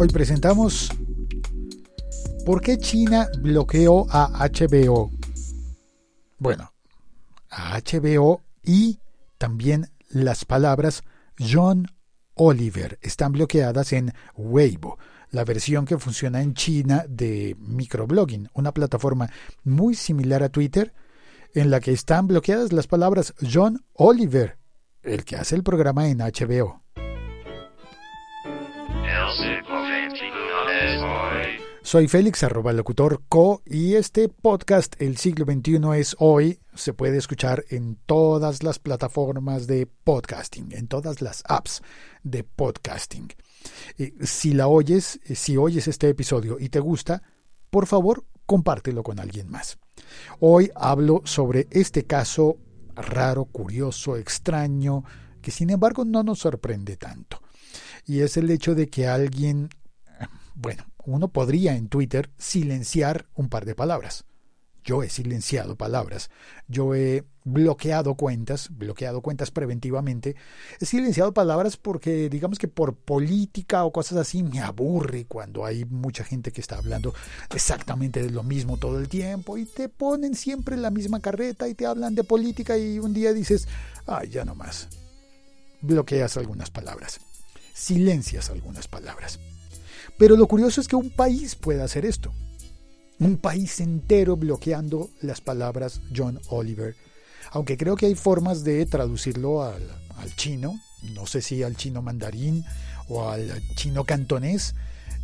[0.00, 0.92] Hoy presentamos
[2.46, 5.10] ¿Por qué China bloqueó a HBO?
[6.38, 6.72] Bueno,
[7.50, 9.00] a HBO y
[9.38, 11.02] también las palabras
[11.36, 11.88] John
[12.34, 15.00] Oliver están bloqueadas en Weibo,
[15.32, 19.28] la versión que funciona en China de microblogging, una plataforma
[19.64, 20.94] muy similar a Twitter,
[21.54, 24.58] en la que están bloqueadas las palabras John Oliver,
[25.02, 26.84] el que hace el programa en HBO.
[31.88, 37.16] Soy Félix, arroba locutor co, y este podcast, El siglo XXI es hoy, se puede
[37.16, 41.80] escuchar en todas las plataformas de podcasting, en todas las apps
[42.22, 43.28] de podcasting.
[44.20, 47.22] si la oyes, si oyes este episodio y te gusta,
[47.70, 49.78] por favor, compártelo con alguien más.
[50.40, 52.58] Hoy hablo sobre este caso
[52.96, 55.04] raro, curioso, extraño,
[55.40, 57.40] que sin embargo no nos sorprende tanto.
[58.04, 59.70] Y es el hecho de que alguien,
[60.54, 64.24] bueno, uno podría en Twitter silenciar un par de palabras.
[64.84, 66.30] Yo he silenciado palabras,
[66.66, 70.36] yo he bloqueado cuentas, bloqueado cuentas preventivamente.
[70.80, 75.84] He silenciado palabras porque digamos que por política o cosas así me aburre cuando hay
[75.84, 77.14] mucha gente que está hablando
[77.54, 81.74] exactamente de lo mismo todo el tiempo y te ponen siempre la misma carreta y
[81.74, 83.66] te hablan de política y un día dices,
[84.06, 84.88] ay, ya no más.
[85.80, 87.20] Bloqueas algunas palabras,
[87.74, 89.38] silencias algunas palabras.
[90.16, 92.32] Pero lo curioso es que un país puede hacer esto.
[93.18, 96.94] Un país entero bloqueando las palabras John Oliver.
[97.50, 99.82] Aunque creo que hay formas de traducirlo al,
[100.36, 100.74] chino,
[101.14, 102.64] no sé si al chino mandarín
[103.08, 104.74] o al chino cantonés.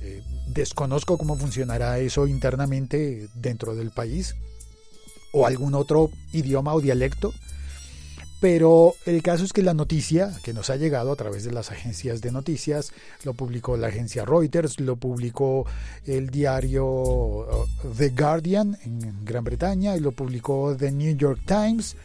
[0.00, 4.36] Eh, desconozco cómo funcionará eso internamente dentro del país
[5.32, 7.32] o algún otro idioma o dialecto.
[8.40, 11.72] Pero el caso es que la noticia que nos ha llegado a través de las
[11.72, 12.92] agencias de noticias,
[13.24, 15.66] lo publicó la agencia Reuters, lo publicó
[16.06, 17.66] el diario uh,
[17.96, 21.96] The Guardian en Gran Bretaña y lo publicó The New York Times.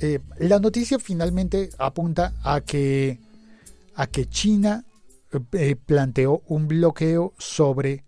[0.00, 3.18] Eh, la noticia finalmente apunta a que,
[3.94, 4.84] a que China
[5.52, 8.04] eh, planteó un bloqueo sobre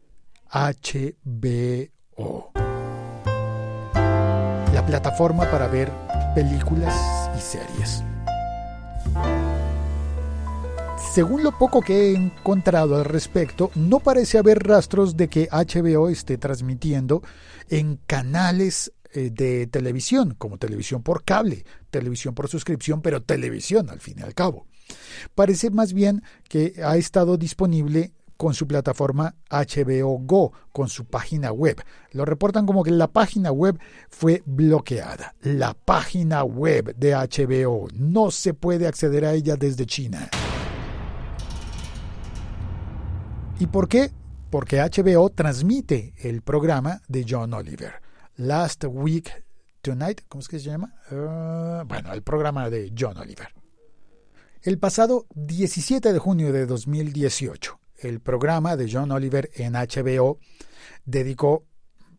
[0.50, 1.90] HBO,
[4.72, 5.92] la plataforma para ver
[6.34, 7.17] películas
[11.12, 16.08] Según lo poco que he encontrado al respecto, no parece haber rastros de que HBO
[16.08, 17.22] esté transmitiendo
[17.68, 24.00] en canales eh, de televisión, como televisión por cable, televisión por suscripción, pero televisión al
[24.00, 24.66] fin y al cabo.
[25.34, 31.52] Parece más bien que ha estado disponible con su plataforma HBO Go, con su página
[31.52, 31.82] web.
[32.12, 33.78] Lo reportan como que la página web
[34.08, 35.34] fue bloqueada.
[35.42, 40.30] La página web de HBO no se puede acceder a ella desde China.
[43.58, 44.12] ¿Y por qué?
[44.50, 47.94] Porque HBO transmite el programa de John Oliver.
[48.36, 49.44] Last Week
[49.82, 50.94] Tonight, ¿cómo es que se llama?
[51.10, 53.48] Ah, bueno, el programa de John Oliver.
[54.62, 60.38] El pasado 17 de junio de 2018, el programa de John Oliver en HBO
[61.04, 61.64] dedicó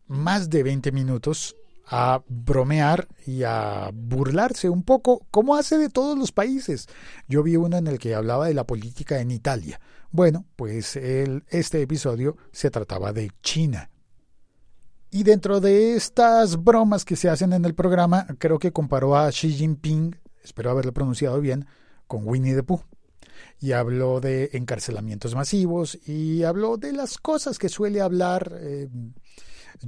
[0.06, 6.16] más de 20 minutos a bromear y a burlarse un poco, como hace de todos
[6.16, 6.86] los países.
[7.28, 9.80] Yo vi uno en el que hablaba de la política en Italia.
[10.12, 13.90] Bueno, pues este episodio se trataba de China.
[15.10, 19.28] Y dentro de estas bromas que se hacen en el programa, creo que comparó a
[19.30, 21.66] Xi Jinping, espero haberlo pronunciado bien,
[22.06, 22.84] con Winnie the Pooh
[23.60, 28.88] y habló de encarcelamientos masivos y habló de las cosas que suele hablar eh,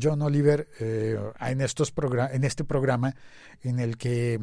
[0.01, 1.93] John Oliver eh, en, estos
[2.33, 3.15] en este programa
[3.63, 4.39] en el que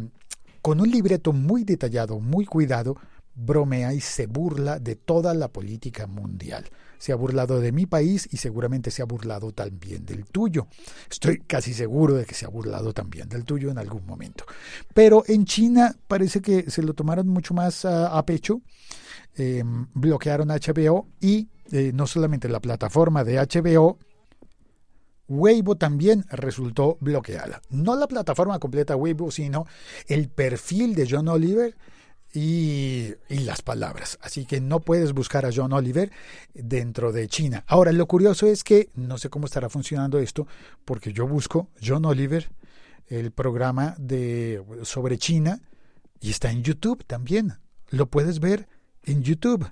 [0.62, 2.98] con un libreto muy detallado, muy cuidado,
[3.36, 6.66] bromea y se burla de toda la política mundial.
[6.98, 10.68] Se ha burlado de mi país y seguramente se ha burlado también del tuyo.
[11.10, 14.44] Estoy casi seguro de que se ha burlado también del tuyo en algún momento.
[14.94, 18.62] Pero en China parece que se lo tomaron mucho más a pecho
[19.38, 19.64] eh,
[19.94, 23.98] bloquearon HBO y eh, no solamente la plataforma de HBO,
[25.28, 27.62] Weibo también resultó bloqueada.
[27.70, 29.66] No la plataforma completa Weibo, sino
[30.08, 31.76] el perfil de John Oliver
[32.34, 34.18] y, y, las palabras.
[34.22, 36.12] Así que no puedes buscar a John Oliver
[36.54, 37.64] dentro de China.
[37.68, 40.48] Ahora, lo curioso es que no sé cómo estará funcionando esto,
[40.86, 42.50] porque yo busco John Oliver,
[43.08, 45.62] el programa de, sobre China,
[46.20, 47.60] y está en YouTube también.
[47.90, 48.68] Lo puedes ver
[49.04, 49.70] en YouTube.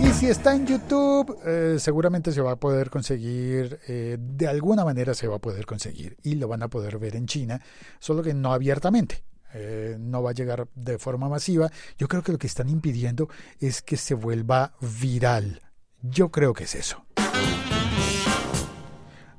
[0.00, 4.84] Y si está en YouTube, eh, seguramente se va a poder conseguir, eh, de alguna
[4.84, 7.60] manera se va a poder conseguir y lo van a poder ver en China,
[8.00, 9.24] solo que no abiertamente.
[9.56, 11.70] eh, no va a llegar de forma masiva.
[11.96, 13.28] Yo creo que lo que están impidiendo
[13.60, 15.62] es que se vuelva viral.
[16.02, 17.06] Yo creo que es eso.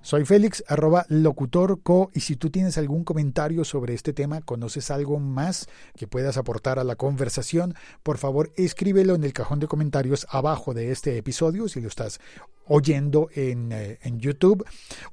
[0.06, 5.20] Soy Félix, arroba locutorco, y si tú tienes algún comentario sobre este tema, conoces algo
[5.20, 5.68] más
[5.98, 7.74] que puedas aportar a la conversación,
[8.04, 12.20] por favor escríbelo en el cajón de comentarios abajo de este episodio, si lo estás
[12.68, 14.64] oyendo en, eh, en YouTube,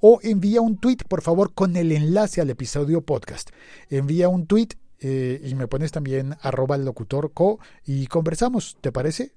[0.01, 3.49] o envía un tweet, por favor, con el enlace al episodio podcast.
[3.89, 9.33] Envía un tweet eh, y me pones también arroba locutorco y conversamos, ¿te parece?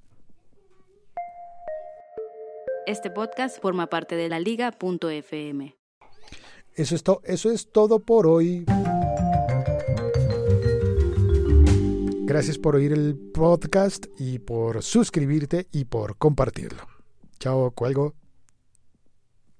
[2.87, 5.75] Este podcast forma parte de la liga.fm.
[6.75, 8.65] Eso es, eso es todo por hoy.
[12.25, 16.83] Gracias por oír el podcast y por suscribirte y por compartirlo.
[17.39, 18.13] Chao, cuelgo.